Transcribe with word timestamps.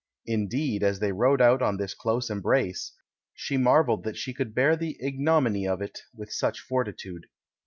Indeed, 0.25 0.81
as 0.81 0.97
they 0.97 1.11
rode 1.11 1.41
on 1.43 1.61
in 1.63 1.77
this 1.77 1.93
close 1.93 2.31
embrace, 2.31 2.93
she 3.35 3.55
mar 3.55 3.85
velled 3.85 4.03
that 4.03 4.17
she 4.17 4.33
could 4.33 4.55
bear 4.55 4.75
the 4.75 4.97
ignominy 4.99 5.67
of 5.67 5.79
it 5.79 5.99
with 6.11 6.33
such 6.33 6.59
fortitude. 6.59 7.25